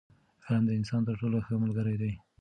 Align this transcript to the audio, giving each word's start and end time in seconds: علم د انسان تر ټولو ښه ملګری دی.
علم 0.45 0.63
د 0.67 0.71
انسان 0.79 1.01
تر 1.07 1.13
ټولو 1.21 1.37
ښه 1.45 1.53
ملګری 1.63 1.95
دی. 2.01 2.11